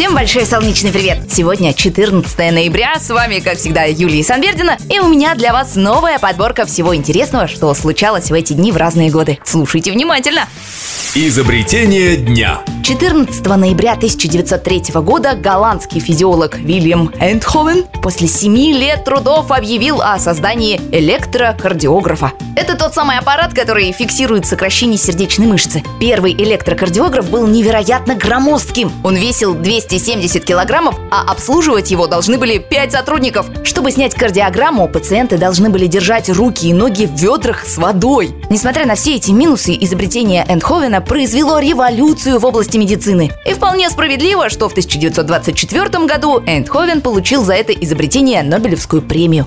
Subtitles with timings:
[0.00, 1.30] Всем большой солнечный привет!
[1.30, 6.18] Сегодня 14 ноября, с вами, как всегда, Юлия Санвердина, и у меня для вас новая
[6.18, 9.38] подборка всего интересного, что случалось в эти дни в разные годы.
[9.44, 10.48] Слушайте внимательно!
[11.14, 12.62] Изобретение дня.
[12.84, 20.80] 14 ноября 1903 года голландский физиолог Вильям Эндховен после 7 лет трудов объявил о создании
[20.92, 22.32] электрокардиографа.
[22.56, 25.82] Это тот самый аппарат, который фиксирует сокращение сердечной мышцы.
[26.00, 28.92] Первый электрокардиограф был невероятно громоздким.
[29.02, 29.54] Он весил
[29.90, 33.46] 270 килограммов, а обслуживать его должны были 5 сотрудников.
[33.64, 38.30] Чтобы снять кардиограмму, пациенты должны были держать руки и ноги в ведрах с водой.
[38.50, 43.32] Несмотря на все эти минусы, изобретение Эндховена произвело революцию в области медицины.
[43.44, 49.46] И вполне справедливо, что в 1924 году Эндховен получил за это изобретение Нобелевскую премию.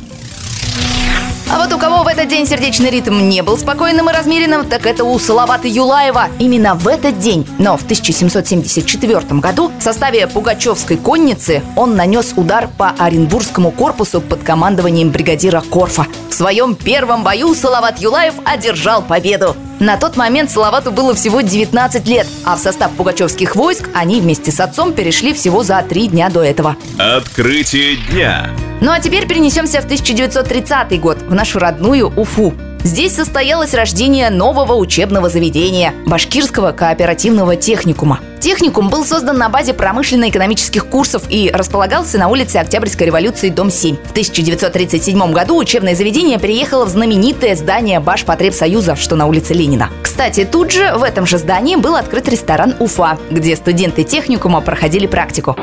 [1.64, 5.06] Вот у кого в этот день сердечный ритм не был спокойным и размеренным, так это
[5.06, 6.28] у Салавата Юлаева.
[6.38, 12.68] Именно в этот день, но в 1774 году в составе Пугачевской конницы он нанес удар
[12.78, 16.06] по Оренбургскому корпусу под командованием бригадира Корфа.
[16.30, 19.56] В своем первом бою Салават Юлаев одержал победу.
[19.80, 24.52] На тот момент Салавату было всего 19 лет, а в состав пугачевских войск они вместе
[24.52, 26.76] с отцом перешли всего за три дня до этого.
[27.00, 28.50] Открытие дня.
[28.84, 32.54] Ну а теперь перенесемся в 1930 год, в нашу родную Уфу.
[32.84, 38.20] Здесь состоялось рождение нового учебного заведения– Башкирского кооперативного техникума.
[38.44, 43.96] Техникум был создан на базе промышленно-экономических курсов и располагался на улице Октябрьской революции, дом 7.
[43.96, 49.90] В 1937 году учебное заведение переехало в знаменитое здание Башпотребсоюза, что на улице Ленина.
[50.02, 55.08] Кстати, тут же, в этом же здании, был открыт ресторан «Уфа», где студенты техникума проходили
[55.08, 55.56] практику.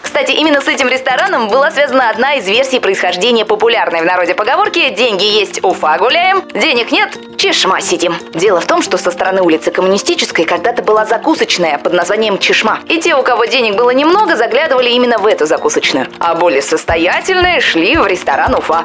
[0.00, 4.94] Кстати, именно с этим рестораном была связана одна из версий происхождения популярной в народе поговорки
[4.96, 7.10] «Деньги есть, Уфа гуляем, денег нет,
[7.42, 8.14] Чешма сидим.
[8.34, 12.78] Дело в том, что со стороны улицы Коммунистической когда-то была закусочная под названием Чешма.
[12.88, 16.06] И те, у кого денег было немного, заглядывали именно в эту закусочную.
[16.18, 18.84] А более состоятельные шли в ресторан Уфа.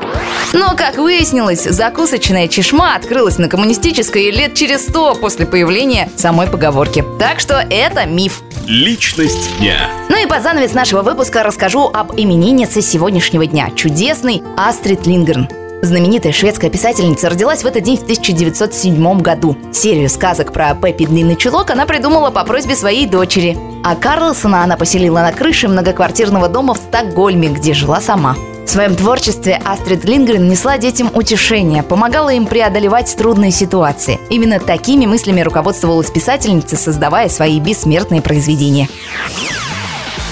[0.54, 7.04] Но, как выяснилось, закусочная Чешма открылась на Коммунистической лет через сто после появления самой поговорки.
[7.20, 8.42] Так что это миф.
[8.66, 9.90] Личность дня.
[10.10, 15.48] Ну и под занавес нашего выпуска расскажу об имениннице сегодняшнего дня– чудесной Астрид Лингрен.
[15.82, 19.56] Знаменитая шведская писательница родилась в этот день в 1907 году.
[19.72, 23.56] Серию сказок про Пеппи Длинный Чулок она придумала по просьбе своей дочери.
[23.84, 28.36] А Карлсона она поселила на крыше многоквартирного дома в Стокгольме, где жила сама.
[28.66, 34.20] В своем творчестве Астрид Лингрен несла детям утешение, помогала им преодолевать трудные ситуации.
[34.32, 38.90] Именно такими мыслями руководствовалась писательница, создавая свои бессмертные произведения.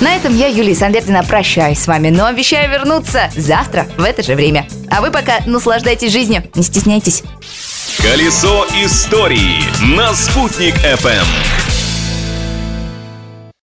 [0.02, 4.36] На этом я, Юлия Санвердина, прощаюсь с вами, но обещаю вернуться завтра в это же
[4.36, 4.68] время.
[4.92, 7.24] А вы пока наслаждайтесь жизнью, не стесняйтесь.
[8.02, 9.64] Колесо истории
[9.96, 11.65] на «Спутник FM.